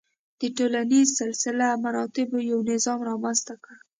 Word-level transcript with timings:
د 0.39 0.41
ټولنیز 0.57 1.07
سلسله 1.21 1.67
مراتبو 1.83 2.37
یو 2.49 2.59
نظام 2.71 2.99
رامنځته 3.09 3.53
کړ. 3.63 3.75